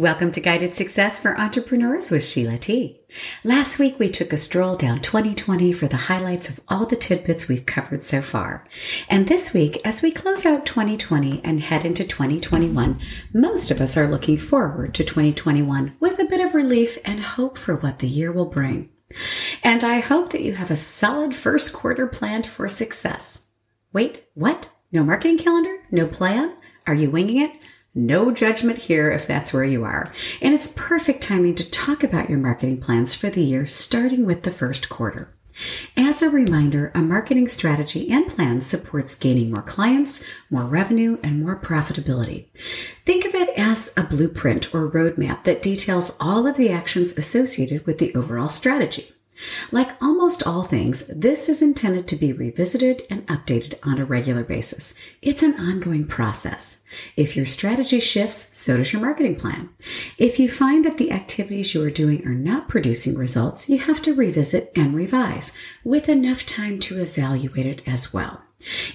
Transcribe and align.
Welcome 0.00 0.32
to 0.32 0.40
Guided 0.40 0.74
Success 0.74 1.18
for 1.18 1.38
Entrepreneurs 1.38 2.10
with 2.10 2.24
Sheila 2.24 2.56
T. 2.56 3.02
Last 3.44 3.78
week 3.78 3.98
we 3.98 4.08
took 4.08 4.32
a 4.32 4.38
stroll 4.38 4.74
down 4.74 5.02
2020 5.02 5.74
for 5.74 5.88
the 5.88 5.98
highlights 5.98 6.48
of 6.48 6.58
all 6.68 6.86
the 6.86 6.96
tidbits 6.96 7.48
we've 7.48 7.66
covered 7.66 8.02
so 8.02 8.22
far. 8.22 8.66
And 9.10 9.28
this 9.28 9.52
week, 9.52 9.78
as 9.84 10.00
we 10.00 10.10
close 10.10 10.46
out 10.46 10.64
2020 10.64 11.42
and 11.44 11.60
head 11.60 11.84
into 11.84 12.02
2021, 12.02 12.98
most 13.34 13.70
of 13.70 13.78
us 13.82 13.98
are 13.98 14.08
looking 14.08 14.38
forward 14.38 14.94
to 14.94 15.04
2021 15.04 15.94
with 16.00 16.18
a 16.18 16.24
bit 16.24 16.40
of 16.40 16.54
relief 16.54 16.96
and 17.04 17.20
hope 17.20 17.58
for 17.58 17.76
what 17.76 17.98
the 17.98 18.08
year 18.08 18.32
will 18.32 18.48
bring. 18.48 18.88
And 19.62 19.84
I 19.84 20.00
hope 20.00 20.30
that 20.30 20.42
you 20.42 20.54
have 20.54 20.70
a 20.70 20.76
solid 20.76 21.36
first 21.36 21.74
quarter 21.74 22.06
planned 22.06 22.46
for 22.46 22.70
success. 22.70 23.42
Wait, 23.92 24.24
what? 24.32 24.70
No 24.92 25.04
marketing 25.04 25.36
calendar? 25.36 25.76
No 25.90 26.06
plan? 26.06 26.56
Are 26.86 26.94
you 26.94 27.10
winging 27.10 27.42
it? 27.42 27.52
No 27.94 28.30
judgment 28.30 28.78
here 28.78 29.10
if 29.10 29.26
that's 29.26 29.52
where 29.52 29.64
you 29.64 29.84
are. 29.84 30.12
And 30.40 30.54
it's 30.54 30.68
perfect 30.68 31.22
timing 31.22 31.56
to 31.56 31.70
talk 31.70 32.04
about 32.04 32.30
your 32.30 32.38
marketing 32.38 32.80
plans 32.80 33.14
for 33.14 33.30
the 33.30 33.42
year, 33.42 33.66
starting 33.66 34.24
with 34.24 34.44
the 34.44 34.52
first 34.52 34.88
quarter. 34.88 35.34
As 35.96 36.22
a 36.22 36.30
reminder, 36.30 36.90
a 36.94 37.02
marketing 37.02 37.48
strategy 37.48 38.08
and 38.10 38.28
plan 38.28 38.60
supports 38.60 39.14
gaining 39.14 39.50
more 39.50 39.62
clients, 39.62 40.24
more 40.48 40.64
revenue, 40.64 41.18
and 41.22 41.42
more 41.42 41.60
profitability. 41.60 42.46
Think 43.04 43.24
of 43.24 43.34
it 43.34 43.50
as 43.58 43.92
a 43.96 44.04
blueprint 44.04 44.74
or 44.74 44.90
roadmap 44.90 45.44
that 45.44 45.62
details 45.62 46.16
all 46.20 46.46
of 46.46 46.56
the 46.56 46.70
actions 46.70 47.18
associated 47.18 47.86
with 47.86 47.98
the 47.98 48.14
overall 48.14 48.48
strategy. 48.48 49.12
Like 49.70 50.00
almost 50.02 50.46
all 50.46 50.62
things, 50.62 51.06
this 51.08 51.48
is 51.48 51.62
intended 51.62 52.06
to 52.08 52.16
be 52.16 52.32
revisited 52.32 53.02
and 53.10 53.26
updated 53.26 53.78
on 53.82 53.98
a 53.98 54.04
regular 54.04 54.44
basis. 54.44 54.94
It's 55.22 55.42
an 55.42 55.58
ongoing 55.58 56.06
process. 56.06 56.79
If 57.16 57.36
your 57.36 57.46
strategy 57.46 58.00
shifts, 58.00 58.56
so 58.58 58.76
does 58.76 58.92
your 58.92 59.02
marketing 59.02 59.36
plan. 59.36 59.70
If 60.18 60.38
you 60.38 60.48
find 60.48 60.84
that 60.84 60.98
the 60.98 61.12
activities 61.12 61.74
you 61.74 61.82
are 61.82 61.90
doing 61.90 62.26
are 62.26 62.34
not 62.34 62.68
producing 62.68 63.16
results, 63.16 63.68
you 63.68 63.78
have 63.78 64.02
to 64.02 64.14
revisit 64.14 64.70
and 64.76 64.94
revise 64.94 65.52
with 65.84 66.08
enough 66.08 66.46
time 66.46 66.78
to 66.80 67.00
evaluate 67.00 67.66
it 67.66 67.82
as 67.86 68.12
well. 68.12 68.42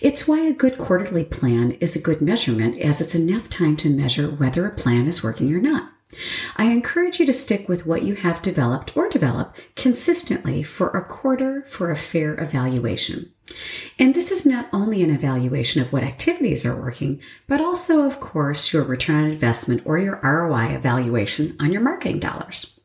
It's 0.02 0.28
why 0.28 0.42
a 0.42 0.54
good 0.54 0.78
quarterly 0.78 1.24
plan 1.24 1.72
is 1.74 1.96
a 1.96 2.02
good 2.02 2.22
measurement 2.22 2.80
as 2.80 3.02
it's 3.02 3.16
enough 3.16 3.50
time 3.50 3.76
to 3.78 3.90
measure 3.90 4.28
whether 4.28 4.66
a 4.66 4.76
plan 4.76 5.08
is 5.08 5.24
working 5.24 5.54
or 5.54 5.60
not. 5.60 5.92
I 6.56 6.66
encourage 6.66 7.20
you 7.20 7.26
to 7.26 7.34
stick 7.34 7.68
with 7.68 7.86
what 7.86 8.04
you 8.04 8.16
have 8.16 8.42
developed 8.42 8.96
or 8.96 9.10
develop 9.10 9.56
consistently 9.76 10.64
for 10.64 10.90
a 10.90 11.04
quarter 11.04 11.64
for 11.64 11.92
a 11.92 11.96
fair 11.96 12.42
evaluation. 12.42 13.32
And 14.00 14.14
this 14.14 14.32
is 14.32 14.46
not 14.46 14.70
only 14.72 15.04
an 15.04 15.10
evaluation 15.10 15.82
of 15.82 15.92
what 15.92 16.04
activities 16.04 16.66
are 16.66 16.80
working, 16.80 17.22
but 17.48 17.62
also, 17.62 18.06
of 18.06 18.20
course, 18.20 18.72
your 18.72 18.84
return 18.84 19.26
on 19.26 19.32
investment 19.32 19.82
or 19.86 19.98
your 19.98 20.20
ROI 20.24 20.76
evaluation 20.76 21.56
on 21.60 21.72
your 21.72 21.82
marketing 21.82 22.20
dollars. 22.20 22.80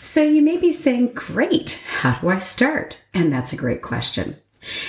So 0.00 0.22
you 0.22 0.42
may 0.42 0.56
be 0.56 0.72
saying, 0.72 1.14
Great, 1.14 1.80
how 2.00 2.18
do 2.20 2.28
I 2.28 2.38
start? 2.38 3.02
And 3.12 3.32
that's 3.32 3.52
a 3.52 3.56
great 3.56 3.82
question. 3.82 4.36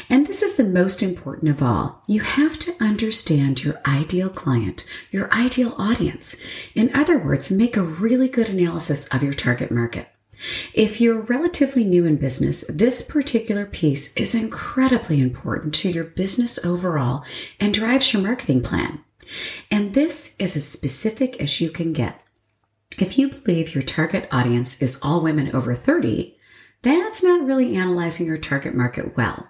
And 0.10 0.26
this 0.26 0.42
is 0.42 0.56
the 0.56 0.64
most 0.64 1.04
important 1.04 1.50
of 1.50 1.62
all. 1.62 2.02
You 2.08 2.22
have 2.22 2.58
to 2.60 2.76
understand 2.80 3.64
your 3.64 3.80
ideal 3.86 4.30
client, 4.30 4.86
your 5.12 5.32
ideal 5.34 5.76
audience. 5.78 6.36
In 6.76 6.94
other 6.94 7.18
words, 7.18 7.52
make 7.52 7.78
a 7.78 7.84
really 7.84 8.28
good 8.28 8.50
analysis 8.50 9.08
of 9.08 9.24
your 9.24 9.34
target 9.34 9.72
market. 9.72 10.10
If 10.74 11.02
you're 11.02 11.22
relatively 11.22 11.84
new 11.84 12.06
in 12.06 12.16
business, 12.16 12.64
this 12.70 13.02
particular 13.02 13.66
piece 13.66 14.16
is 14.16 14.34
incredibly 14.34 15.20
important 15.20 15.74
to 15.76 15.90
your 15.90 16.06
business 16.06 16.64
overall 16.64 17.24
and 17.60 17.74
drives 17.74 18.14
your 18.14 18.22
marketing 18.22 18.62
plan. 18.62 19.04
And 19.70 19.94
this 19.94 20.36
is 20.40 20.56
as 20.56 20.68
specific 20.68 21.40
as 21.42 21.60
you 21.62 21.70
can 21.70 21.94
get. 21.94 22.22
If 22.98 23.18
you 23.18 23.30
believe 23.30 23.76
your 23.76 23.82
target 23.82 24.28
audience 24.32 24.82
is 24.82 25.00
all 25.02 25.22
women 25.22 25.54
over 25.56 25.76
30, 25.76 26.36
that's 26.82 27.22
not 27.22 27.46
really 27.46 27.76
analyzing 27.76 28.26
your 28.26 28.38
target 28.38 28.74
market 28.74 29.16
well. 29.18 29.48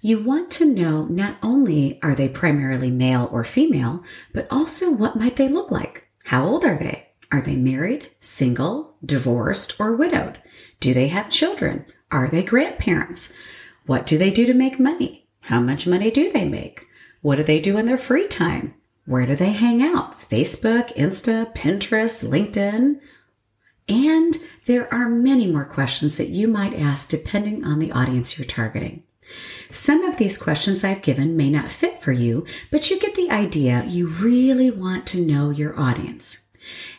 You 0.00 0.22
want 0.22 0.50
to 0.52 0.64
know 0.64 1.06
not 1.06 1.36
only 1.42 2.00
are 2.02 2.14
they 2.14 2.28
primarily 2.28 2.90
male 2.90 3.28
or 3.32 3.44
female, 3.44 4.04
but 4.32 4.46
also 4.50 4.92
what 4.92 5.16
might 5.16 5.36
they 5.36 5.48
look 5.48 5.70
like? 5.70 6.08
How 6.24 6.46
old 6.46 6.64
are 6.64 6.78
they? 6.78 7.08
Are 7.32 7.40
they 7.40 7.56
married, 7.56 8.10
single, 8.20 8.94
divorced, 9.04 9.80
or 9.80 9.96
widowed? 9.96 10.38
Do 10.80 10.94
they 10.94 11.08
have 11.08 11.28
children? 11.28 11.86
Are 12.10 12.28
they 12.28 12.42
grandparents? 12.42 13.34
What 13.86 14.06
do 14.06 14.16
they 14.16 14.30
do 14.30 14.46
to 14.46 14.54
make 14.54 14.78
money? 14.78 15.26
How 15.40 15.60
much 15.60 15.86
money 15.86 16.10
do 16.10 16.30
they 16.30 16.44
make? 16.44 16.86
What 17.22 17.36
do 17.36 17.42
they 17.42 17.60
do 17.60 17.78
in 17.78 17.86
their 17.86 17.96
free 17.96 18.28
time? 18.28 18.74
Where 19.06 19.26
do 19.26 19.34
they 19.36 19.52
hang 19.52 19.82
out? 19.82 20.18
Facebook, 20.18 20.94
Insta, 20.94 21.54
Pinterest, 21.54 22.28
LinkedIn? 22.28 23.00
And 23.88 24.36
there 24.66 24.92
are 24.92 25.08
many 25.08 25.50
more 25.50 25.64
questions 25.64 26.16
that 26.16 26.28
you 26.28 26.48
might 26.48 26.74
ask 26.74 27.08
depending 27.08 27.64
on 27.64 27.78
the 27.78 27.92
audience 27.92 28.38
you're 28.38 28.46
targeting. 28.46 29.04
Some 29.70 30.04
of 30.04 30.16
these 30.16 30.38
questions 30.38 30.84
I've 30.84 31.02
given 31.02 31.36
may 31.36 31.50
not 31.50 31.70
fit 31.70 31.98
for 31.98 32.12
you, 32.12 32.46
but 32.70 32.90
you 32.90 32.98
get 32.98 33.14
the 33.14 33.30
idea. 33.30 33.84
You 33.86 34.08
really 34.08 34.70
want 34.70 35.06
to 35.08 35.20
know 35.20 35.50
your 35.50 35.78
audience. 35.78 36.45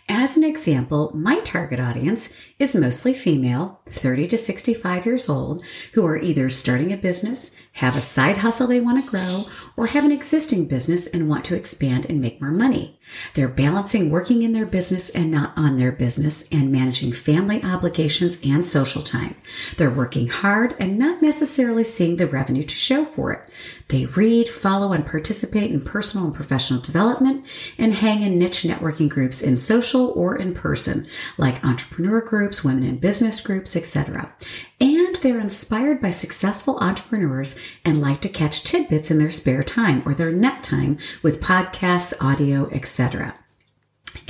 As 0.09 0.37
an 0.37 0.45
example, 0.45 1.11
my 1.13 1.41
target 1.41 1.81
audience 1.81 2.31
is 2.59 2.77
mostly 2.77 3.13
female, 3.13 3.81
30 3.89 4.29
to 4.29 4.37
65 4.37 5.05
years 5.05 5.27
old, 5.27 5.61
who 5.93 6.05
are 6.05 6.15
either 6.15 6.49
starting 6.49 6.93
a 6.93 6.97
business, 6.97 7.57
have 7.73 7.97
a 7.97 8.01
side 8.01 8.37
hustle 8.37 8.67
they 8.67 8.79
want 8.79 9.03
to 9.03 9.09
grow, 9.09 9.45
or 9.75 9.87
have 9.87 10.05
an 10.05 10.11
existing 10.13 10.65
business 10.67 11.07
and 11.07 11.27
want 11.27 11.43
to 11.45 11.57
expand 11.57 12.05
and 12.05 12.21
make 12.21 12.41
more 12.41 12.51
money. 12.51 12.97
They're 13.33 13.49
balancing 13.49 14.09
working 14.09 14.43
in 14.43 14.53
their 14.53 14.65
business 14.65 15.09
and 15.09 15.29
not 15.29 15.53
on 15.57 15.77
their 15.77 15.91
business 15.91 16.47
and 16.51 16.71
managing 16.71 17.11
family 17.11 17.63
obligations 17.63 18.39
and 18.43 18.65
social 18.65 19.01
time. 19.01 19.35
They're 19.77 19.89
working 19.89 20.27
hard 20.27 20.75
and 20.79 20.97
not 20.97 21.21
necessarily 21.21 21.83
seeing 21.83 22.15
the 22.15 22.27
revenue 22.27 22.63
to 22.63 22.75
show 22.75 23.03
for 23.05 23.33
it. 23.33 23.49
They 23.89 24.05
read, 24.05 24.49
follow, 24.49 24.91
and 24.91 25.05
participate 25.05 25.71
in 25.71 25.81
personal 25.81 26.25
and 26.25 26.35
professional 26.35 26.81
development 26.81 27.45
and 27.77 27.93
hang 27.93 28.21
in 28.21 28.37
niche 28.37 28.63
networking 28.63 29.09
groups 29.09 29.41
in 29.41 29.57
social 29.57 29.96
or 30.05 30.35
in 30.35 30.53
person, 30.53 31.07
like 31.37 31.63
entrepreneur 31.65 32.21
groups, 32.21 32.63
women 32.63 32.83
in 32.83 32.97
business 32.97 33.41
groups, 33.41 33.75
etc. 33.75 34.33
And 34.79 35.15
they're 35.17 35.39
inspired 35.39 36.01
by 36.01 36.11
successful 36.11 36.77
entrepreneurs 36.79 37.59
and 37.83 37.99
like 37.99 38.21
to 38.21 38.29
catch 38.29 38.63
tidbits 38.63 39.09
in 39.09 39.17
their 39.17 39.31
spare 39.31 39.63
time 39.63 40.03
or 40.05 40.13
their 40.13 40.31
net 40.31 40.63
time 40.63 40.97
with 41.23 41.41
podcasts, 41.41 42.13
audio, 42.21 42.69
etc. 42.71 43.33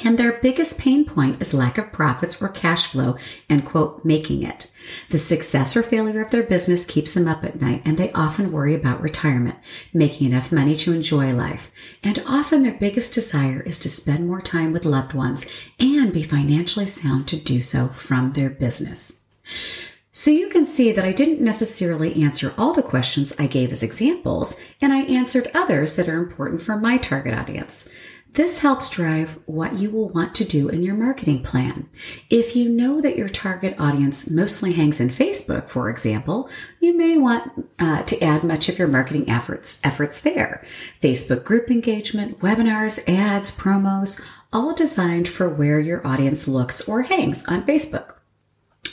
And 0.07 0.17
their 0.17 0.39
biggest 0.39 0.79
pain 0.79 1.03
point 1.03 1.41
is 1.41 1.53
lack 1.53 1.77
of 1.77 1.91
profits 1.91 2.41
or 2.41 2.47
cash 2.47 2.87
flow 2.87 3.17
and 3.49 3.65
quote, 3.65 4.05
making 4.05 4.41
it. 4.41 4.71
The 5.09 5.17
success 5.17 5.75
or 5.75 5.83
failure 5.83 6.21
of 6.21 6.31
their 6.31 6.43
business 6.43 6.85
keeps 6.85 7.11
them 7.11 7.27
up 7.27 7.43
at 7.43 7.59
night 7.59 7.81
and 7.83 7.97
they 7.97 8.13
often 8.13 8.53
worry 8.53 8.73
about 8.73 9.01
retirement, 9.01 9.57
making 9.93 10.27
enough 10.27 10.49
money 10.49 10.75
to 10.75 10.93
enjoy 10.93 11.33
life. 11.33 11.71
And 12.05 12.23
often 12.25 12.61
their 12.61 12.77
biggest 12.79 13.13
desire 13.15 13.59
is 13.63 13.79
to 13.79 13.89
spend 13.89 14.25
more 14.25 14.39
time 14.39 14.71
with 14.71 14.85
loved 14.85 15.13
ones 15.13 15.45
and 15.77 16.13
be 16.13 16.23
financially 16.23 16.85
sound 16.85 17.27
to 17.27 17.35
do 17.35 17.59
so 17.59 17.89
from 17.89 18.31
their 18.31 18.49
business. 18.49 19.25
So 20.13 20.31
you 20.31 20.47
can 20.47 20.65
see 20.65 20.93
that 20.93 21.05
I 21.05 21.11
didn't 21.11 21.41
necessarily 21.41 22.23
answer 22.23 22.53
all 22.57 22.73
the 22.73 22.81
questions 22.81 23.33
I 23.37 23.45
gave 23.45 23.71
as 23.73 23.83
examples, 23.83 24.59
and 24.81 24.91
I 24.91 25.01
answered 25.01 25.51
others 25.53 25.95
that 25.95 26.07
are 26.09 26.17
important 26.17 26.61
for 26.61 26.75
my 26.75 26.97
target 26.97 27.35
audience. 27.35 27.87
This 28.37 28.59
helps 28.59 28.91
drive 28.91 29.39
what 29.47 29.79
you 29.79 29.89
will 29.89 30.09
want 30.09 30.35
to 30.35 30.45
do 30.45 30.69
in 30.69 30.83
your 30.83 30.93
marketing 30.93 31.41
plan. 31.41 31.89
If 32.29 32.55
you 32.55 32.69
know 32.69 33.01
that 33.01 33.17
your 33.17 33.29
target 33.29 33.75
audience 33.79 34.29
mostly 34.29 34.73
hangs 34.73 34.99
in 34.99 35.09
Facebook, 35.09 35.67
for 35.67 35.89
example, 35.89 36.47
you 36.79 36.95
may 36.95 37.17
want 37.17 37.67
uh, 37.79 38.03
to 38.03 38.23
add 38.23 38.43
much 38.43 38.69
of 38.69 38.77
your 38.77 38.89
marketing 38.89 39.27
efforts 39.27 39.79
efforts 39.83 40.21
there. 40.21 40.63
Facebook 41.01 41.45
group 41.45 41.71
engagement, 41.71 42.37
webinars, 42.37 43.03
ads, 43.09 43.49
promos, 43.49 44.23
all 44.53 44.71
designed 44.71 45.27
for 45.27 45.49
where 45.49 45.79
your 45.79 46.05
audience 46.05 46.47
looks 46.47 46.87
or 46.87 47.01
hangs 47.01 47.43
on 47.47 47.65
Facebook. 47.65 48.17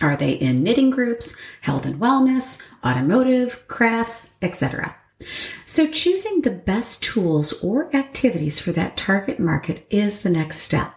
Are 0.00 0.17
they 0.17 0.32
in 0.32 0.62
knitting 0.62 0.88
groups, 0.88 1.37
health 1.61 1.85
and 1.85 2.00
wellness, 2.00 2.67
automotive, 2.82 3.69
crafts, 3.69 4.37
etc.? 4.41 4.96
So, 5.66 5.86
choosing 5.86 6.40
the 6.40 6.50
best 6.50 7.02
tools 7.02 7.52
or 7.62 7.94
activities 7.94 8.60
for 8.60 8.72
that 8.72 8.96
target 8.96 9.38
market 9.38 9.86
is 9.90 10.22
the 10.22 10.30
next 10.30 10.58
step. 10.58 10.94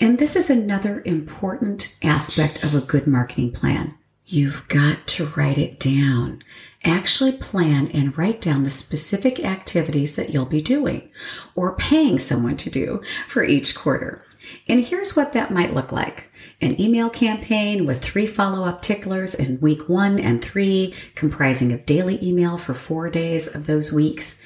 And 0.00 0.18
this 0.18 0.36
is 0.36 0.50
another 0.50 1.02
important 1.04 1.96
aspect 2.02 2.62
of 2.62 2.74
a 2.74 2.80
good 2.80 3.06
marketing 3.06 3.52
plan 3.52 3.94
You've 4.30 4.68
got 4.68 5.06
to 5.06 5.24
write 5.24 5.56
it 5.56 5.80
down. 5.80 6.42
Actually 6.84 7.32
plan 7.32 7.88
and 7.88 8.16
write 8.18 8.42
down 8.42 8.62
the 8.62 8.68
specific 8.68 9.42
activities 9.42 10.16
that 10.16 10.28
you'll 10.28 10.44
be 10.44 10.60
doing 10.60 11.08
or 11.54 11.74
paying 11.74 12.18
someone 12.18 12.58
to 12.58 12.68
do 12.68 13.00
for 13.26 13.42
each 13.42 13.74
quarter. 13.74 14.22
And 14.68 14.84
here's 14.84 15.16
what 15.16 15.32
that 15.32 15.50
might 15.50 15.74
look 15.74 15.92
like. 15.92 16.30
An 16.60 16.80
email 16.80 17.10
campaign 17.10 17.86
with 17.86 18.02
three 18.02 18.26
follow-up 18.26 18.82
ticklers 18.82 19.34
in 19.34 19.60
week 19.60 19.88
one 19.88 20.18
and 20.18 20.42
three, 20.42 20.94
comprising 21.14 21.72
of 21.72 21.86
daily 21.86 22.18
email 22.22 22.56
for 22.56 22.74
four 22.74 23.10
days 23.10 23.54
of 23.54 23.66
those 23.66 23.92
weeks. 23.92 24.40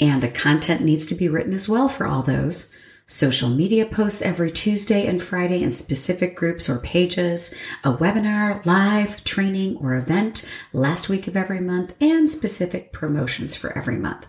And 0.00 0.22
the 0.22 0.28
content 0.28 0.82
needs 0.82 1.06
to 1.06 1.14
be 1.14 1.28
written 1.28 1.54
as 1.54 1.68
well 1.68 1.88
for 1.88 2.06
all 2.06 2.22
those 2.22 2.74
social 3.10 3.48
media 3.48 3.86
posts 3.86 4.20
every 4.20 4.50
Tuesday 4.50 5.06
and 5.06 5.22
Friday 5.22 5.62
in 5.62 5.72
specific 5.72 6.36
groups 6.36 6.68
or 6.68 6.78
pages, 6.78 7.54
a 7.82 7.90
webinar, 7.90 8.64
live, 8.66 9.24
training, 9.24 9.78
or 9.78 9.94
event 9.94 10.46
last 10.74 11.08
week 11.08 11.26
of 11.26 11.34
every 11.34 11.58
month, 11.58 11.94
and 12.02 12.28
specific 12.28 12.92
promotions 12.92 13.56
for 13.56 13.76
every 13.76 13.96
month. 13.96 14.26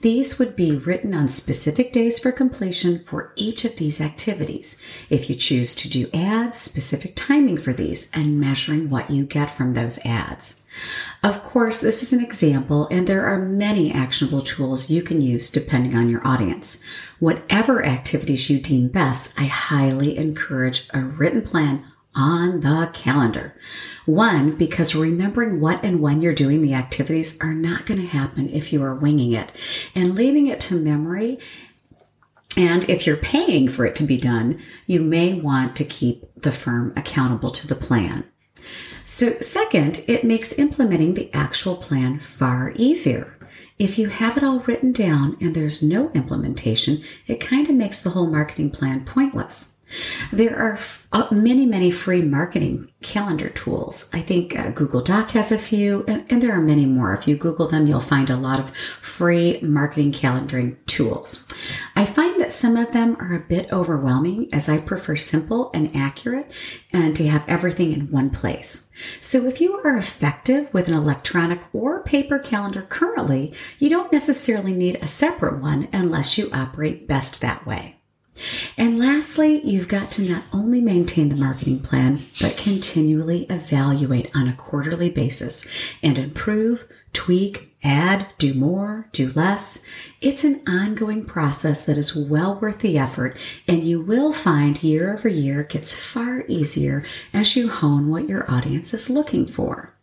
These 0.00 0.38
would 0.38 0.54
be 0.54 0.76
written 0.76 1.14
on 1.14 1.28
specific 1.28 1.92
days 1.92 2.18
for 2.18 2.32
completion 2.32 2.98
for 2.98 3.32
each 3.36 3.64
of 3.64 3.76
these 3.76 4.00
activities. 4.00 4.80
If 5.08 5.30
you 5.30 5.36
choose 5.36 5.74
to 5.76 5.88
do 5.88 6.10
ads, 6.12 6.58
specific 6.58 7.14
timing 7.16 7.58
for 7.58 7.72
these, 7.72 8.10
and 8.12 8.38
measuring 8.38 8.90
what 8.90 9.10
you 9.10 9.24
get 9.24 9.50
from 9.50 9.74
those 9.74 9.98
ads. 10.04 10.64
Of 11.22 11.42
course, 11.42 11.80
this 11.80 12.02
is 12.02 12.12
an 12.12 12.22
example, 12.22 12.88
and 12.90 13.06
there 13.06 13.24
are 13.24 13.38
many 13.38 13.92
actionable 13.92 14.42
tools 14.42 14.90
you 14.90 15.02
can 15.02 15.20
use 15.20 15.48
depending 15.50 15.96
on 15.96 16.08
your 16.08 16.26
audience. 16.26 16.82
Whatever 17.18 17.84
activities 17.84 18.50
you 18.50 18.60
deem 18.60 18.88
best, 18.88 19.32
I 19.38 19.44
highly 19.44 20.16
encourage 20.16 20.88
a 20.92 21.00
written 21.00 21.42
plan 21.42 21.84
on 22.14 22.60
the 22.60 22.90
calendar. 22.92 23.54
One, 24.06 24.56
because 24.56 24.94
remembering 24.94 25.60
what 25.60 25.84
and 25.84 26.00
when 26.00 26.22
you're 26.22 26.34
doing 26.34 26.62
the 26.62 26.74
activities 26.74 27.38
are 27.40 27.54
not 27.54 27.86
going 27.86 28.00
to 28.00 28.06
happen 28.06 28.48
if 28.50 28.72
you 28.72 28.82
are 28.82 28.94
winging 28.94 29.32
it. 29.32 29.52
And 29.94 30.14
leaving 30.14 30.46
it 30.46 30.60
to 30.62 30.74
memory 30.74 31.38
and 32.56 32.88
if 32.88 33.06
you're 33.06 33.16
paying 33.16 33.68
for 33.68 33.84
it 33.84 33.96
to 33.96 34.04
be 34.04 34.16
done, 34.16 34.60
you 34.86 35.00
may 35.00 35.34
want 35.34 35.74
to 35.76 35.84
keep 35.84 36.24
the 36.36 36.52
firm 36.52 36.92
accountable 36.96 37.50
to 37.50 37.66
the 37.66 37.74
plan. 37.74 38.24
So, 39.04 39.32
second, 39.40 40.04
it 40.06 40.24
makes 40.24 40.58
implementing 40.58 41.14
the 41.14 41.32
actual 41.34 41.76
plan 41.76 42.18
far 42.18 42.72
easier. 42.76 43.36
If 43.78 43.98
you 43.98 44.08
have 44.08 44.36
it 44.36 44.44
all 44.44 44.60
written 44.60 44.92
down 44.92 45.36
and 45.40 45.54
there's 45.54 45.82
no 45.82 46.10
implementation, 46.12 47.02
it 47.26 47.40
kind 47.40 47.68
of 47.68 47.74
makes 47.74 48.00
the 48.00 48.10
whole 48.10 48.28
marketing 48.28 48.70
plan 48.70 49.04
pointless. 49.04 49.74
There 50.32 50.56
are 50.56 50.78
uh, 51.12 51.28
many, 51.30 51.66
many 51.66 51.90
free 51.90 52.22
marketing 52.22 52.90
calendar 53.02 53.48
tools. 53.50 54.08
I 54.12 54.20
think 54.20 54.58
uh, 54.58 54.70
Google 54.70 55.02
Doc 55.02 55.30
has 55.30 55.52
a 55.52 55.58
few, 55.58 56.04
and, 56.08 56.24
and, 56.30 56.42
there 56.42 56.52
are 56.52 56.60
many 56.60 56.86
more. 56.86 57.12
If 57.12 57.28
you 57.28 57.36
Google 57.36 57.66
them, 57.66 57.86
you'll 57.86 58.00
find 58.00 58.30
a 58.30 58.36
lot 58.36 58.60
of 58.60 58.74
free 59.00 59.60
marketing 59.60 60.12
calendaring 60.12 60.76
tools. 60.94 61.44
I 61.96 62.04
find 62.04 62.40
that 62.40 62.52
some 62.52 62.76
of 62.76 62.92
them 62.92 63.16
are 63.18 63.34
a 63.34 63.40
bit 63.40 63.72
overwhelming 63.72 64.48
as 64.52 64.68
I 64.68 64.78
prefer 64.78 65.16
simple 65.16 65.70
and 65.74 65.94
accurate 65.94 66.52
and 66.92 67.16
to 67.16 67.28
have 67.28 67.44
everything 67.48 67.92
in 67.92 68.12
one 68.12 68.30
place. 68.30 68.90
So 69.18 69.46
if 69.46 69.60
you 69.60 69.74
are 69.84 69.96
effective 69.96 70.72
with 70.72 70.86
an 70.86 70.94
electronic 70.94 71.62
or 71.72 72.04
paper 72.04 72.38
calendar 72.38 72.82
currently, 72.82 73.52
you 73.80 73.90
don't 73.90 74.12
necessarily 74.12 74.72
need 74.72 74.98
a 75.02 75.08
separate 75.08 75.60
one 75.60 75.88
unless 75.92 76.38
you 76.38 76.48
operate 76.52 77.08
best 77.08 77.40
that 77.40 77.66
way. 77.66 77.96
And 78.76 78.98
lastly, 78.98 79.60
you've 79.64 79.88
got 79.88 80.10
to 80.12 80.22
not 80.22 80.44
only 80.52 80.80
maintain 80.80 81.28
the 81.28 81.36
marketing 81.36 81.80
plan, 81.80 82.18
but 82.40 82.56
continually 82.56 83.44
evaluate 83.44 84.30
on 84.34 84.48
a 84.48 84.54
quarterly 84.56 85.10
basis 85.10 85.68
and 86.02 86.18
improve, 86.18 86.88
tweak, 87.12 87.73
add, 87.84 88.26
do 88.38 88.54
more, 88.54 89.08
do 89.12 89.30
less. 89.32 89.84
It's 90.20 90.42
an 90.42 90.62
ongoing 90.66 91.24
process 91.24 91.84
that 91.86 91.98
is 91.98 92.16
well 92.16 92.58
worth 92.58 92.80
the 92.80 92.98
effort, 92.98 93.36
and 93.68 93.84
you 93.84 94.00
will 94.00 94.32
find 94.32 94.82
year 94.82 95.14
over 95.14 95.28
year 95.28 95.62
gets 95.62 95.94
far 95.94 96.44
easier 96.48 97.04
as 97.32 97.54
you 97.54 97.68
hone 97.68 98.10
what 98.10 98.28
your 98.28 98.50
audience 98.50 98.94
is 98.94 99.10
looking 99.10 99.46
for. 99.46 99.94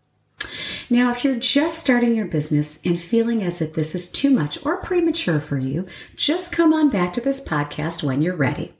Now, 0.89 1.11
if 1.11 1.23
you're 1.23 1.35
just 1.35 1.79
starting 1.79 2.15
your 2.15 2.25
business 2.25 2.81
and 2.85 2.99
feeling 2.99 3.43
as 3.43 3.61
if 3.61 3.73
this 3.73 3.95
is 3.95 4.11
too 4.11 4.29
much 4.29 4.63
or 4.65 4.81
premature 4.81 5.39
for 5.39 5.57
you, 5.57 5.87
just 6.15 6.51
come 6.51 6.73
on 6.73 6.89
back 6.89 7.13
to 7.13 7.21
this 7.21 7.43
podcast 7.43 8.03
when 8.03 8.21
you're 8.21 8.35
ready. 8.35 8.73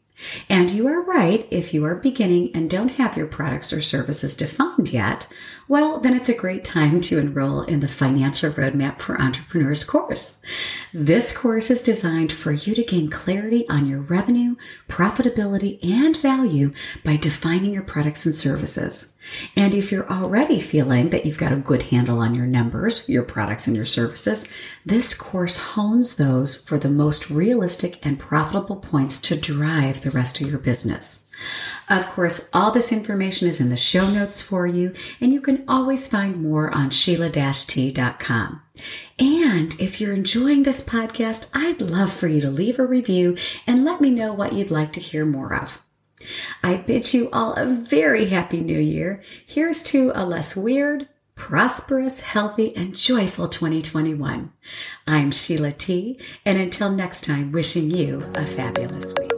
And 0.50 0.70
you 0.70 0.88
are 0.88 1.02
right 1.02 1.48
if 1.50 1.74
you 1.74 1.86
are 1.86 1.96
beginning 1.96 2.52
and 2.56 2.70
don't 2.70 2.90
have 2.90 3.18
your 3.18 3.28
products 3.28 3.74
or 3.74 3.82
services 3.82 4.36
defined 4.36 4.71
yet, 4.90 5.28
well, 5.68 6.00
then 6.00 6.16
it's 6.16 6.28
a 6.28 6.36
great 6.36 6.66
time 6.66 7.00
to 7.00 7.18
enroll 7.18 7.62
in 7.62 7.80
the 7.80 7.88
Financial 7.88 8.52
Roadmap 8.52 9.00
for 9.00 9.20
Entrepreneurs 9.22 9.86
course. 9.86 10.40
This 10.94 11.36
course 11.36 11.72
is 11.72 11.82
designed 11.82 12.34
for 12.34 12.52
you 12.52 12.76
to 12.76 12.84
gain 12.84 13.10
clarity 13.10 13.68
on 13.70 13.86
your 13.86 14.02
revenue, 14.02 14.58
profitability, 14.90 15.80
and 15.82 16.18
value 16.18 16.74
by 17.06 17.16
defining 17.16 17.74
your 17.74 17.84
products 17.84 18.26
and 18.26 18.36
services. 18.36 19.16
And 19.56 19.74
if 19.74 19.92
you're 19.92 20.12
already 20.12 20.60
feeling 20.60 21.10
that 21.12 21.26
you've 21.26 21.38
got 21.38 21.54
a 21.54 21.58
good 21.58 21.84
handle 21.84 22.20
on 22.20 22.36
your 22.36 22.48
numbers, 22.48 23.08
your 23.08 23.24
products, 23.24 23.68
and 23.68 23.76
your 23.76 23.86
services, 23.86 24.48
this 24.86 25.14
course 25.14 25.58
hones 25.58 26.18
those 26.18 26.62
for 26.62 26.78
the 26.78 26.90
most 26.90 27.30
realistic 27.30 28.06
and 28.06 28.20
profitable 28.20 28.76
points 28.76 29.20
to 29.20 29.40
drive 29.40 30.02
the 30.02 30.12
rest 30.12 30.42
of 30.42 30.50
your 30.50 30.60
business. 30.60 31.28
Of 31.90 32.08
course, 32.08 32.48
all 32.54 32.72
this 32.72 32.92
information 32.92 33.48
is 33.48 33.60
in 33.60 33.70
the 33.70 33.78
show 33.78 34.10
notes 34.10 34.42
for 34.42 34.66
you, 34.66 34.94
and 35.20 35.34
you 35.34 35.42
can 35.42 35.64
always 35.68 36.08
find 36.08 36.42
more 36.42 36.70
on 36.72 36.90
Sheila-T.com. 36.90 38.62
And 39.20 39.80
if 39.80 40.00
you're 40.00 40.14
enjoying 40.14 40.64
this 40.64 40.82
podcast, 40.82 41.48
I'd 41.54 41.82
love 41.82 42.12
for 42.12 42.28
you 42.28 42.42
to 42.42 42.50
leave 42.50 42.80
a 42.80 42.86
review 42.86 43.38
and 43.68 43.84
let 43.84 44.02
me 44.02 44.10
know 44.10 44.34
what 44.34 44.54
you'd 44.54 44.72
like 44.72 44.94
to 44.94 45.00
hear 45.00 45.26
more 45.26 45.54
of. 45.54 45.84
I 46.64 46.78
bid 46.78 47.14
you 47.14 47.30
all 47.32 47.54
a 47.54 47.66
very 47.66 48.28
happy 48.28 48.62
new 48.62 48.80
year. 48.80 49.24
Here's 49.46 49.84
to 49.84 50.12
a 50.14 50.26
less 50.26 50.56
weird, 50.56 51.08
prosperous, 51.36 52.22
healthy, 52.22 52.76
and 52.76 52.96
joyful 52.96 53.48
2021. 53.48 54.52
I'm 55.08 55.32
Sheila 55.32 55.72
T, 55.72 56.20
and 56.46 56.60
until 56.60 56.92
next 56.92 57.24
time, 57.24 57.52
wishing 57.52 57.90
you 57.90 58.24
a 58.36 58.46
fabulous 58.46 59.14
week. 59.20 59.31